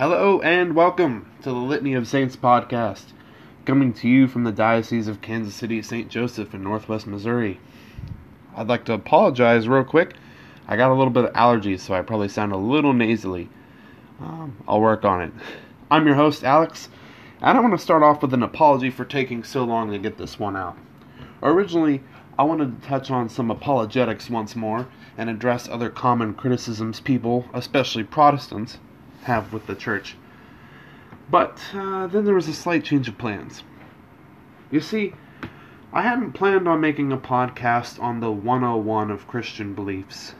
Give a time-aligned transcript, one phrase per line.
[0.00, 3.12] Hello and welcome to the Litany of Saints podcast,
[3.66, 6.08] coming to you from the Diocese of Kansas City, St.
[6.08, 7.60] Joseph in Northwest Missouri.
[8.56, 10.14] I'd like to apologize real quick.
[10.66, 13.50] I got a little bit of allergies, so I probably sound a little nasally.
[14.18, 15.32] Um, I'll work on it.
[15.90, 16.88] I'm your host, Alex,
[17.42, 20.16] and I want to start off with an apology for taking so long to get
[20.16, 20.78] this one out.
[21.42, 22.02] Originally,
[22.38, 24.88] I wanted to touch on some apologetics once more
[25.18, 28.78] and address other common criticisms people, especially Protestants,
[29.22, 30.16] have with the church.
[31.30, 33.62] But uh, then there was a slight change of plans.
[34.70, 35.14] You see,
[35.92, 40.34] I hadn't planned on making a podcast on the 101 of Christian beliefs,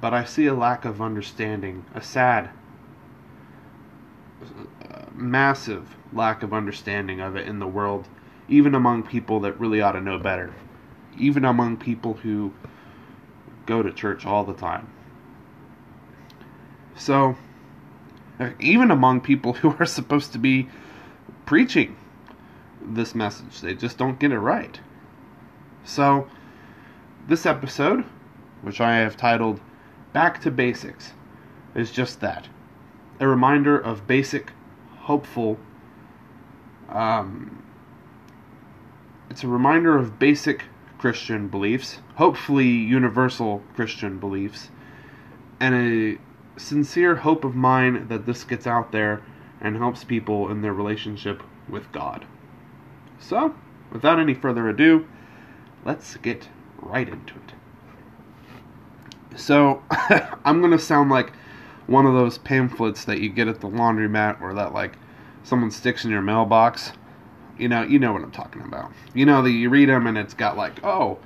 [0.00, 2.50] but I see a lack of understanding, a sad,
[4.42, 8.08] uh, massive lack of understanding of it in the world,
[8.48, 10.52] even among people that really ought to know better,
[11.18, 12.52] even among people who
[13.66, 14.88] go to church all the time.
[16.96, 17.36] So,
[18.60, 20.68] even among people who are supposed to be
[21.46, 21.96] preaching
[22.82, 23.60] this message.
[23.60, 24.78] They just don't get it right.
[25.84, 26.28] So,
[27.26, 28.04] this episode,
[28.62, 29.60] which I have titled
[30.12, 31.12] Back to Basics,
[31.74, 32.48] is just that
[33.20, 34.52] a reminder of basic,
[35.00, 35.58] hopeful,
[36.88, 37.62] um,
[39.30, 40.64] it's a reminder of basic
[40.98, 44.70] Christian beliefs, hopefully universal Christian beliefs,
[45.60, 46.18] and a
[46.56, 49.22] sincere hope of mine that this gets out there
[49.60, 52.24] and helps people in their relationship with God.
[53.18, 53.54] So,
[53.90, 55.06] without any further ado,
[55.84, 59.38] let's get right into it.
[59.38, 59.82] So,
[60.44, 61.32] I'm going to sound like
[61.86, 64.96] one of those pamphlets that you get at the laundromat or that like
[65.42, 66.92] someone sticks in your mailbox.
[67.58, 68.92] You know, you know what I'm talking about.
[69.14, 71.18] You know that you read them and it's got like, "Oh,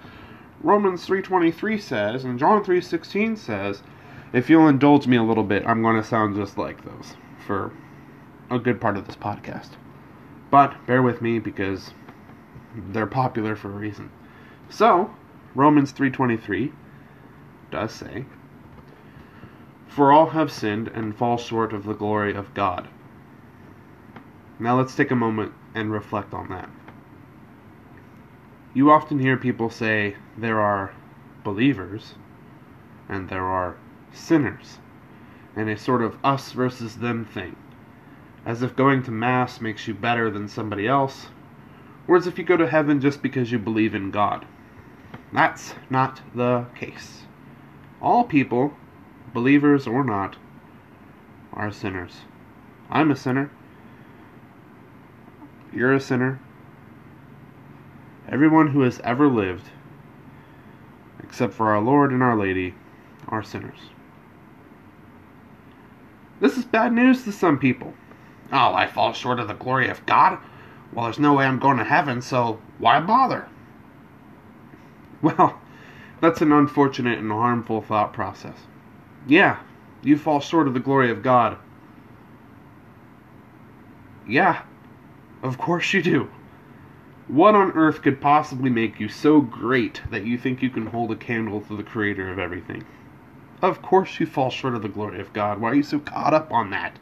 [0.60, 3.82] Romans 3:23 says and John 3:16 says
[4.32, 7.14] if you'll indulge me a little bit, I'm going to sound just like those
[7.46, 7.72] for
[8.50, 9.70] a good part of this podcast.
[10.50, 11.92] But bear with me because
[12.74, 14.10] they're popular for a reason.
[14.68, 15.10] So,
[15.54, 16.72] Romans 3:23
[17.70, 18.26] does say,
[19.86, 22.88] "For all have sinned and fall short of the glory of God."
[24.58, 26.68] Now let's take a moment and reflect on that.
[28.74, 30.92] You often hear people say there are
[31.44, 32.16] believers
[33.08, 33.76] and there are
[34.12, 34.78] sinners,
[35.56, 37.56] and a sort of us versus them thing.
[38.46, 41.28] As if going to Mass makes you better than somebody else,
[42.06, 44.46] or as if you go to heaven just because you believe in God.
[45.32, 47.24] That's not the case.
[48.00, 48.74] All people,
[49.34, 50.36] believers or not,
[51.52, 52.22] are sinners.
[52.90, 53.50] I'm a sinner.
[55.72, 56.40] You're a sinner.
[58.30, 59.70] Everyone who has ever lived,
[61.22, 62.74] except for our Lord and Our Lady,
[63.28, 63.90] are sinners.
[66.40, 67.94] This is bad news to some people.
[68.52, 70.38] Oh, I fall short of the glory of God?
[70.92, 73.48] Well, there's no way I'm going to heaven, so why bother?
[75.20, 75.60] Well,
[76.20, 78.56] that's an unfortunate and harmful thought process.
[79.26, 79.58] Yeah,
[80.02, 81.58] you fall short of the glory of God.
[84.26, 84.62] Yeah,
[85.42, 86.30] of course you do.
[87.26, 91.10] What on earth could possibly make you so great that you think you can hold
[91.10, 92.84] a candle to the creator of everything?
[93.60, 95.60] Of course you fall short of the glory of God.
[95.60, 96.98] Why are you so caught up on that?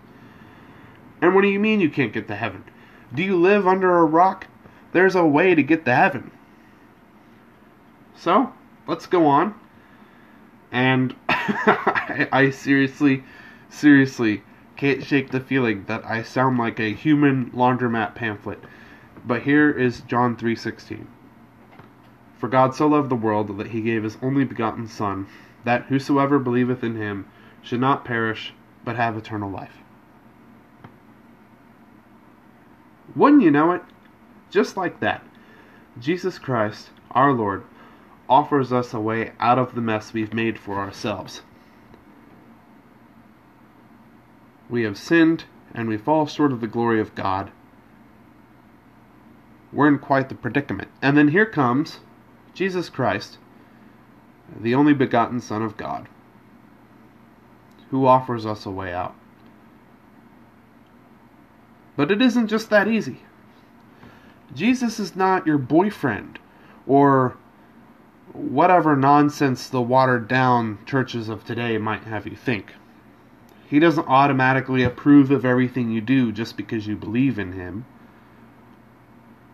[1.20, 2.64] And what do you mean you can't get to heaven?
[3.14, 4.46] Do you live under a rock?
[4.92, 6.30] There's a way to get to heaven.
[8.14, 8.52] So,
[8.86, 9.54] let's go on.
[10.72, 13.22] And I, I seriously,
[13.68, 14.42] seriously
[14.76, 18.62] can't shake the feeling that I sound like a human laundromat pamphlet.
[19.26, 21.06] But here is John 3:16.
[22.38, 25.26] For God so loved the world that he gave his only begotten son
[25.66, 27.26] that whosoever believeth in him
[27.60, 28.54] should not perish,
[28.84, 29.78] but have eternal life.
[33.16, 33.82] Wouldn't you know it?
[34.48, 35.24] Just like that,
[35.98, 37.64] Jesus Christ, our Lord,
[38.28, 41.42] offers us a way out of the mess we've made for ourselves.
[44.70, 47.50] We have sinned and we fall short of the glory of God.
[49.72, 50.92] We're in quite the predicament.
[51.02, 51.98] And then here comes
[52.54, 53.38] Jesus Christ
[54.60, 56.08] the only begotten Son of God,
[57.90, 59.14] who offers us a way out.
[61.96, 63.22] But it isn't just that easy.
[64.54, 66.38] Jesus is not your boyfriend
[66.86, 67.36] or
[68.32, 72.74] whatever nonsense the watered down churches of today might have you think.
[73.68, 77.84] He doesn't automatically approve of everything you do just because you believe in Him.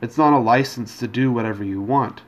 [0.03, 2.23] It's not a license to do whatever you want.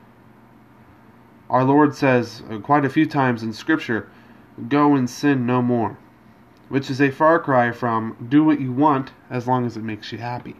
[1.49, 4.09] Our Lord says uh, quite a few times in Scripture,
[4.69, 5.97] Go and sin no more.
[6.69, 10.11] which is a far cry from do what you want as long as it makes
[10.11, 10.55] you happy.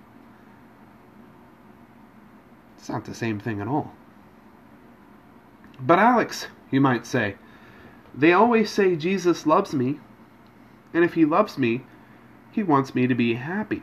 [2.78, 3.94] It's not the same thing at all.
[5.80, 7.36] But, Alex, you might say,
[8.14, 10.00] they always say Jesus loves me,
[10.94, 11.82] and if he loves me,
[12.52, 13.82] he wants me to be happy.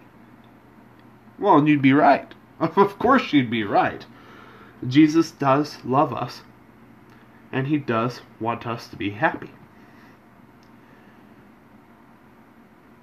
[1.39, 2.33] Well, and you'd be right.
[2.61, 4.07] Of course, you'd be right.
[4.87, 6.43] Jesus does love us,
[7.53, 9.51] and he does want us to be happy.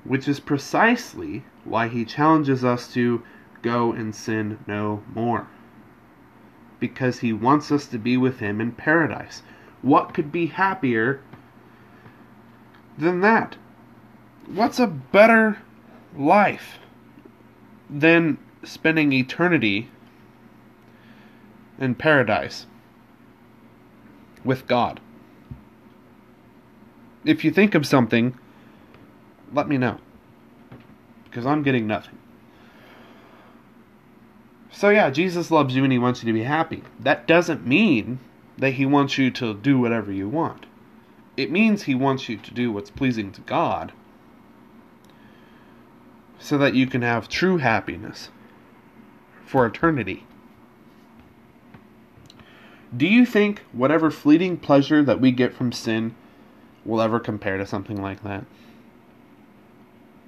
[0.03, 3.21] Which is precisely why he challenges us to
[3.61, 5.47] go and sin no more.
[6.79, 9.43] Because he wants us to be with him in paradise.
[9.83, 11.21] What could be happier
[12.97, 13.57] than that?
[14.47, 15.59] What's a better
[16.17, 16.79] life
[17.89, 19.89] than spending eternity
[21.77, 22.65] in paradise
[24.43, 24.99] with God?
[27.25, 28.37] If you think of something,
[29.53, 29.99] let me know.
[31.25, 32.17] Because I'm getting nothing.
[34.71, 36.83] So, yeah, Jesus loves you and he wants you to be happy.
[36.99, 38.19] That doesn't mean
[38.57, 40.65] that he wants you to do whatever you want.
[41.35, 43.93] It means he wants you to do what's pleasing to God
[46.39, 48.29] so that you can have true happiness
[49.45, 50.25] for eternity.
[52.95, 56.15] Do you think whatever fleeting pleasure that we get from sin
[56.83, 58.45] will ever compare to something like that?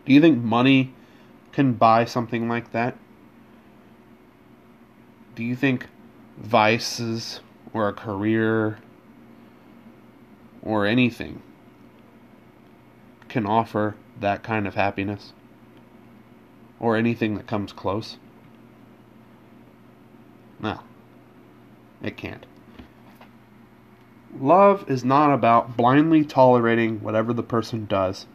[0.05, 0.93] Do you think money
[1.51, 2.95] can buy something like that?
[5.33, 5.87] Do you think
[6.37, 7.39] vices
[7.73, 8.77] or a career
[10.61, 11.41] or anything
[13.27, 15.33] can offer that kind of happiness?
[16.79, 18.17] Or anything that comes close?
[20.59, 20.81] No,
[22.03, 22.45] it can't.
[24.39, 28.25] Love is not about blindly tolerating whatever the person does,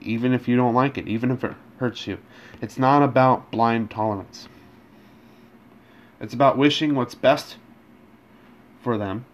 [0.00, 2.18] even if you don't like it, even if it hurts you.
[2.60, 4.48] It's not about blind tolerance.
[6.20, 7.56] It's about wishing what's best
[8.80, 9.24] for them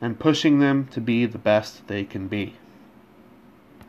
[0.00, 2.54] and pushing them to be the best they can be.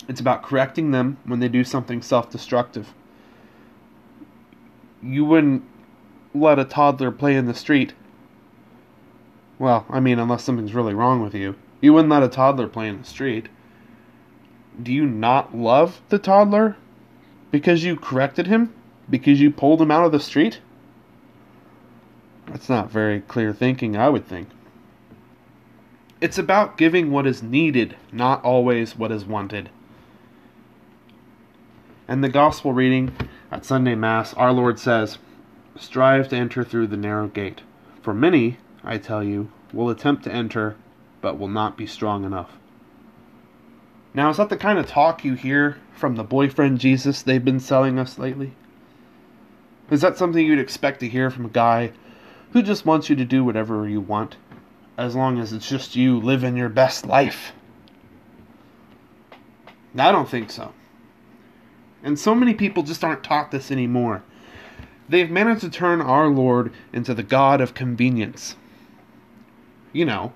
[0.07, 2.93] It's about correcting them when they do something self destructive.
[5.03, 5.63] You wouldn't
[6.33, 7.93] let a toddler play in the street.
[9.61, 11.53] Well, I mean, unless something's really wrong with you.
[11.81, 13.47] You wouldn't let a toddler play in the street.
[14.81, 16.77] Do you not love the toddler
[17.51, 18.73] because you corrected him?
[19.07, 20.61] Because you pulled him out of the street?
[22.47, 24.49] That's not very clear thinking, I would think.
[26.19, 29.69] It's about giving what is needed, not always what is wanted.
[32.07, 33.15] And the gospel reading
[33.51, 35.19] at Sunday Mass, our Lord says,
[35.77, 37.61] Strive to enter through the narrow gate.
[38.01, 40.75] For many, I tell you, will attempt to enter,
[41.21, 42.51] but will not be strong enough.
[44.13, 47.59] Now, is that the kind of talk you hear from the boyfriend Jesus they've been
[47.59, 48.53] selling us lately?
[49.89, 51.91] Is that something you'd expect to hear from a guy
[52.51, 54.35] who just wants you to do whatever you want,
[54.97, 57.53] as long as it's just you living your best life?
[59.97, 60.73] I don't think so.
[62.03, 64.23] And so many people just aren't taught this anymore.
[65.07, 68.55] They've managed to turn our Lord into the God of convenience.
[69.93, 70.33] You know,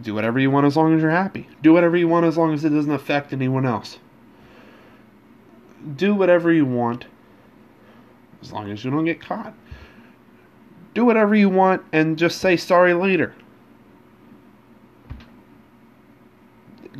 [0.00, 1.48] do whatever you want as long as you're happy.
[1.62, 3.98] Do whatever you want as long as it doesn't affect anyone else.
[5.96, 7.06] Do whatever you want
[8.42, 9.54] as long as you don't get caught.
[10.94, 13.34] Do whatever you want and just say sorry later.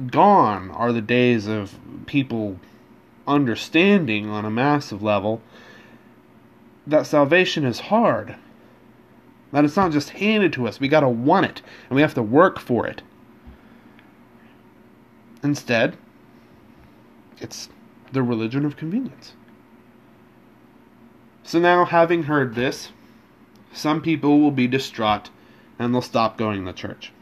[0.07, 2.59] Gone are the days of people
[3.27, 5.43] understanding on a massive level
[6.87, 8.37] that salvation is hard.
[9.53, 10.79] That it's not just handed to us.
[10.79, 13.03] We got to want it, and we have to work for it.
[15.43, 15.97] Instead,
[17.39, 17.69] it's
[18.13, 19.35] the religion of convenience.
[21.43, 22.91] So now, having heard this,
[23.73, 25.31] some people will be distraught
[25.79, 27.13] and they'll stop going to church.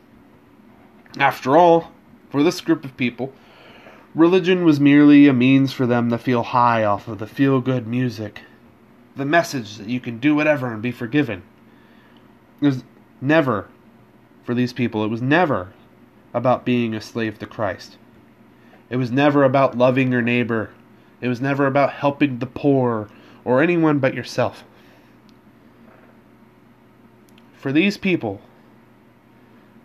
[1.19, 1.93] After all,
[2.29, 3.33] for this group of people,
[4.15, 7.87] religion was merely a means for them to feel high off of the feel good
[7.87, 8.43] music,
[9.15, 11.43] the message that you can do whatever and be forgiven.
[12.61, 12.85] It was
[13.21, 13.69] never,
[14.45, 15.73] for these people, it was never
[16.35, 17.97] about being a slave to Christ.
[18.91, 20.71] It was never about loving your neighbor.
[21.21, 23.09] It was never about helping the poor
[23.45, 24.65] or anyone but yourself.
[27.57, 28.41] For these people,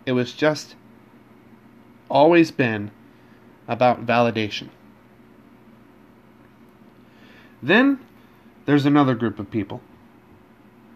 [0.06, 0.76] it was just
[2.08, 2.90] always been
[3.66, 4.68] about validation.
[7.62, 7.98] Then
[8.66, 9.80] there's another group of people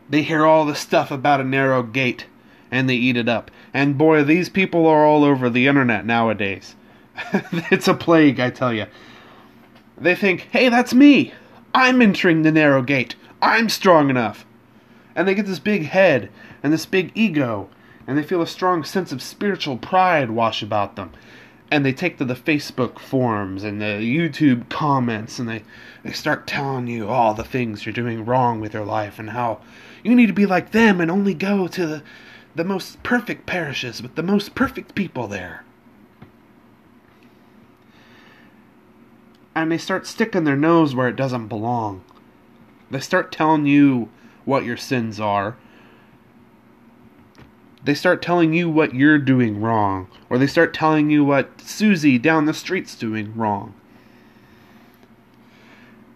[0.08, 2.26] they hear all the stuff about a narrow gate
[2.70, 3.50] and they eat it up.
[3.72, 6.76] And boy, these people are all over the internet nowadays.
[7.70, 8.86] it's a plague, I tell you.
[9.96, 11.32] They think, hey, that's me.
[11.74, 13.16] I'm entering the narrow gate.
[13.42, 14.46] I'm strong enough.
[15.14, 16.30] And they get this big head
[16.62, 17.68] and this big ego,
[18.06, 21.10] and they feel a strong sense of spiritual pride wash about them.
[21.70, 25.62] And they take to the Facebook forums and the YouTube comments and they,
[26.02, 29.60] they start telling you all the things you're doing wrong with your life and how
[30.02, 32.02] you need to be like them and only go to the,
[32.54, 35.64] the most perfect parishes with the most perfect people there.
[39.58, 42.04] and they start sticking their nose where it doesn't belong.
[42.92, 44.08] They start telling you
[44.44, 45.56] what your sins are.
[47.82, 52.18] They start telling you what you're doing wrong, or they start telling you what Susie
[52.18, 53.74] down the street's doing wrong.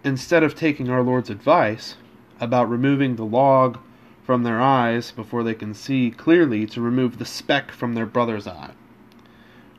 [0.03, 1.95] Instead of taking our Lord's advice
[2.39, 3.79] about removing the log
[4.25, 8.47] from their eyes before they can see clearly to remove the speck from their brother's
[8.47, 8.71] eye.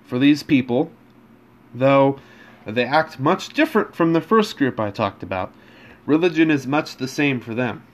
[0.04, 0.90] For these people,
[1.74, 2.18] though
[2.66, 5.52] they act much different from the first group I talked about.
[6.06, 7.84] Religion is much the same for them.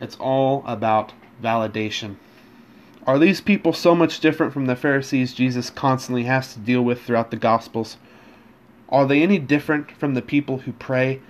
[0.00, 1.12] It's all about
[1.42, 2.16] validation.
[3.06, 7.02] Are these people so much different from the Pharisees Jesus constantly has to deal with
[7.02, 7.96] throughout the Gospels?
[8.88, 11.20] Are they any different from the people who pray,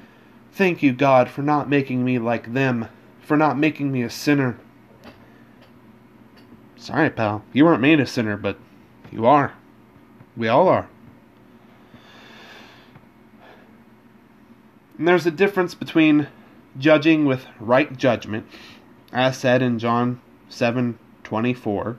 [0.53, 2.89] Thank you, God, for not making me like them,
[3.23, 4.59] for not making me a sinner?
[6.77, 8.59] Sorry, pal, you weren't made a sinner, but
[9.13, 9.55] you are.
[10.37, 10.89] We all are.
[14.99, 16.27] And there's a difference between
[16.79, 18.47] judging with right judgment,
[19.13, 21.97] as said in John 7:24,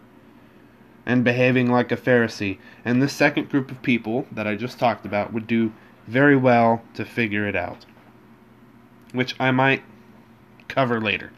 [1.06, 2.58] and behaving like a Pharisee.
[2.86, 5.74] And this second group of people that I just talked about would do
[6.08, 7.86] very well to figure it out,
[9.12, 9.84] which I might
[10.68, 11.32] cover later.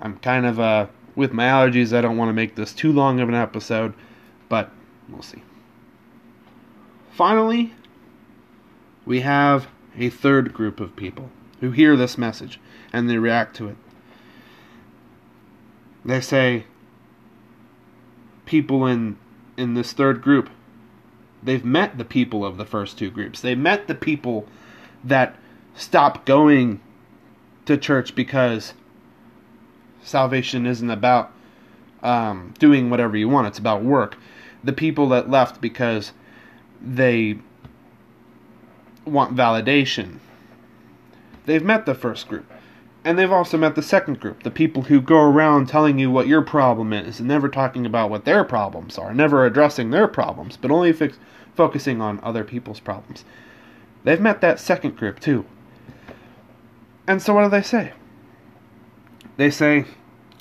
[0.00, 3.20] I'm kind of uh with my allergies, I don't want to make this too long
[3.20, 3.94] of an episode,
[4.48, 4.70] but
[5.08, 5.42] we'll see.
[7.10, 7.74] Finally,
[9.04, 9.68] we have
[9.98, 11.30] a third group of people
[11.60, 12.60] who hear this message
[12.92, 13.76] and they react to it.
[16.04, 16.64] They say
[18.46, 19.18] people in
[19.56, 20.48] in this third group
[21.42, 23.40] they've met the people of the first two groups.
[23.40, 24.46] They met the people
[25.04, 25.36] that
[25.74, 26.80] stop going
[27.66, 28.74] to church because
[30.02, 31.32] salvation isn't about
[32.02, 33.46] um, doing whatever you want.
[33.46, 34.16] It's about work.
[34.62, 36.12] The people that left because
[36.80, 37.38] they
[39.04, 40.18] want validation.
[41.46, 42.50] They've met the first group.
[43.04, 46.26] And they've also met the second group, the people who go around telling you what
[46.26, 50.58] your problem is and never talking about what their problems are, never addressing their problems,
[50.58, 51.16] but only fix,
[51.54, 53.24] focusing on other people's problems.
[54.04, 55.46] They've met that second group too.
[57.06, 57.92] And so what do they say?
[59.38, 59.86] They say,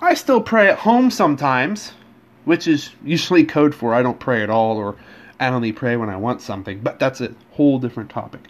[0.02, 1.94] I still pray at home sometimes,
[2.44, 4.98] which is usually code for I don't pray at all or
[5.40, 8.42] I only pray when I want something, but that's a whole different topic.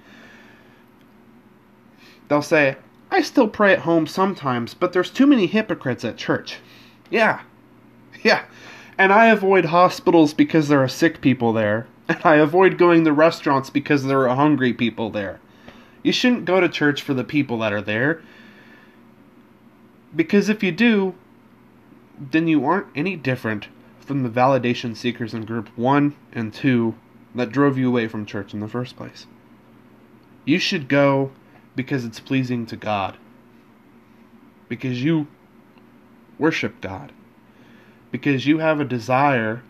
[2.28, 2.78] They'll say,
[3.12, 6.58] I still pray at home sometimes, but there's too many hypocrites at church.
[7.10, 7.42] Yeah.
[8.24, 8.46] Yeah.
[8.98, 11.88] And I avoid hospitals because there are sick people there.
[12.08, 15.40] And I avoid going to restaurants because there are hungry people there.
[16.04, 18.22] You shouldn't go to church for the people that are there.
[20.16, 21.16] Because if you do,
[22.20, 23.68] then you aren't any different
[24.00, 26.96] from the validation seekers in group 1 and 2
[27.36, 29.28] that drove you away from church in the first place.
[30.46, 31.32] You should go
[31.80, 33.16] because it's pleasing to God.
[34.68, 35.28] Because you
[36.38, 37.14] worship God.
[38.12, 39.64] Because you have a desire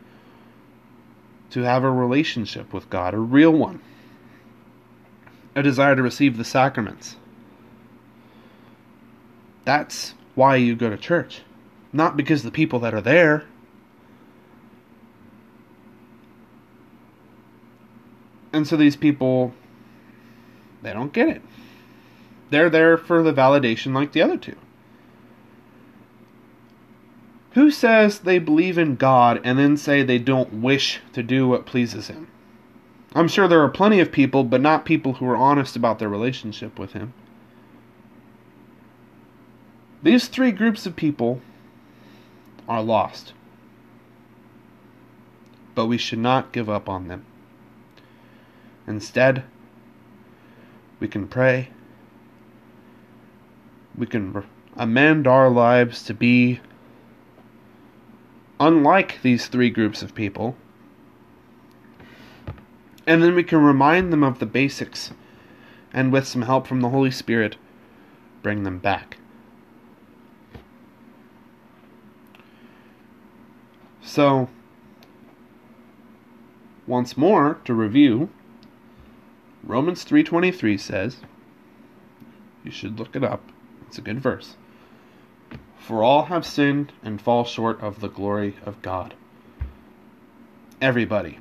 [1.52, 3.80] to have a relationship with God, a real one.
[5.56, 7.16] A desire to receive the sacraments.
[9.64, 11.44] That's why you go to church.
[11.94, 13.46] Not because the people that are there
[18.52, 19.54] And so these people,
[20.82, 21.44] they don't get it.
[22.50, 24.56] They're there for the validation like the other two.
[27.54, 31.66] Who says they believe in God and then say they don't wish to do what
[31.66, 32.28] pleases Him?
[33.16, 36.10] I'm sure there are plenty of people, but not people who are honest about their
[36.10, 37.14] relationship with Him.
[40.04, 41.42] These three groups of people
[42.68, 43.34] are lost.
[45.76, 47.26] But we should not give up on them.
[48.88, 49.44] Instead,
[51.00, 51.70] we can pray.
[53.98, 54.44] We can
[54.76, 56.60] amend our lives to be
[58.60, 60.56] unlike these three groups of people.
[63.08, 65.12] And then we can remind them of the basics
[65.94, 67.56] and with some help from the Holy Spirit,
[68.44, 69.18] bring them back.
[74.02, 74.50] So,
[76.88, 78.30] once more, to review,
[79.64, 81.18] Romans 3:23 says,
[82.64, 83.42] you should look it up.
[83.90, 84.56] It's a good verse.
[85.80, 89.16] For all have sinned and fall short of the glory of God.
[90.80, 91.40] Everybody.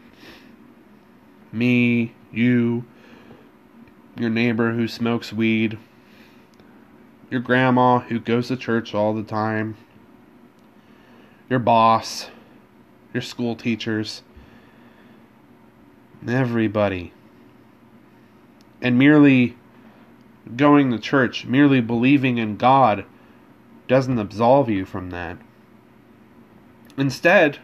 [1.52, 2.86] Me, you,
[4.18, 5.76] your neighbor who smokes weed,
[7.30, 9.76] your grandma who goes to church all the time,
[11.50, 12.28] your boss,
[13.12, 14.22] your school teachers,
[16.26, 17.12] everybody.
[18.80, 19.57] And merely
[20.56, 23.04] going to church, merely believing in God,
[23.86, 25.38] doesn't absolve you from that.
[26.96, 27.58] Instead,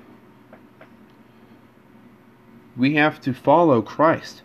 [2.76, 4.42] we have to follow Christ,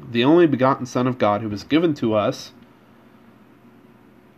[0.00, 2.52] the only begotten Son of God who was given to us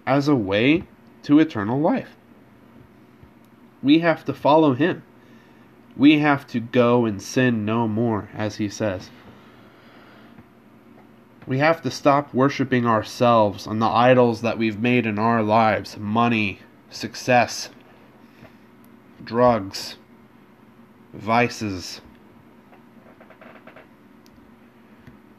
[0.07, 0.85] as a way
[1.25, 2.17] to eternal life.
[3.83, 5.03] We have to follow him.
[5.97, 9.11] We have to go and sin no more, as he says.
[11.47, 15.97] We have to stop worshiping ourselves and the idols that we've made in our lives
[15.97, 16.61] money,
[16.91, 17.71] success,
[19.23, 19.97] drugs,
[21.13, 22.01] vices.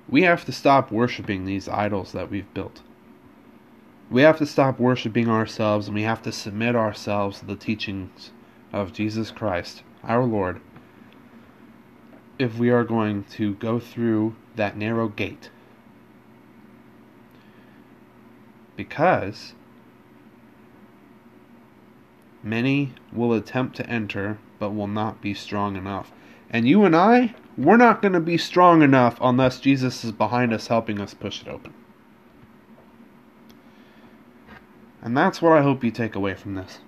[0.07, 2.81] We have to stop worshiping these idols that we've built.
[4.09, 8.31] We have to stop worshiping ourselves and we have to submit ourselves to the teachings
[8.71, 10.61] of Jesus Christ, our Lord,
[12.39, 15.49] if we are going to go through that narrow gate.
[18.77, 19.53] Because
[22.41, 26.11] many will attempt to enter but will not be strong enough.
[26.49, 30.53] And you and I, we're not going to be strong enough unless Jesus is behind
[30.53, 31.73] us helping us push it open.
[35.01, 36.79] And that's what I hope you take away from this.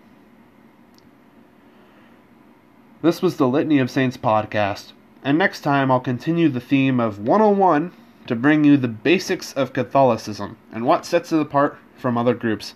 [3.02, 4.92] This was the Litany of Saints podcast,
[5.24, 7.94] and next time I'll continue the theme of 101
[8.28, 12.76] to bring you the basics of Catholicism and what sets it apart from other groups.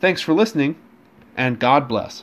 [0.00, 0.76] Thanks for listening,
[1.36, 2.14] and God bless.